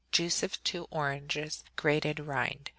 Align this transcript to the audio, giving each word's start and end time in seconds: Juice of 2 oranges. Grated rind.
Juice 0.11 0.41
of 0.41 0.63
2 0.63 0.85
oranges. 0.89 1.63
Grated 1.75 2.19
rind. 2.21 2.69